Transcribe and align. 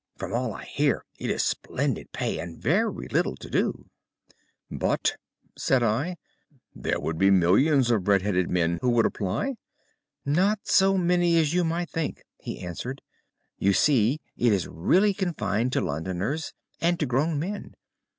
From 0.17 0.33
all 0.33 0.51
I 0.55 0.63
hear 0.65 1.05
it 1.19 1.29
is 1.29 1.45
splendid 1.45 2.11
pay 2.11 2.39
and 2.39 2.57
very 2.59 3.07
little 3.09 3.35
to 3.35 3.47
do.' 3.51 3.85
"'But,' 4.71 5.15
said 5.55 5.83
I, 5.83 6.17
'there 6.73 6.99
would 6.99 7.19
be 7.19 7.29
millions 7.29 7.91
of 7.91 8.07
red 8.07 8.23
headed 8.23 8.49
men 8.49 8.79
who 8.81 8.89
would 8.89 9.05
apply.' 9.05 9.57
"'Not 10.25 10.61
so 10.67 10.97
many 10.97 11.37
as 11.37 11.53
you 11.53 11.63
might 11.63 11.91
think,' 11.91 12.23
he 12.39 12.61
answered. 12.61 13.03
'You 13.59 13.73
see 13.73 14.19
it 14.35 14.51
is 14.51 14.67
really 14.67 15.13
confined 15.13 15.71
to 15.73 15.81
Londoners, 15.81 16.51
and 16.81 16.99
to 16.99 17.05
grown 17.05 17.37
men. 17.37 17.75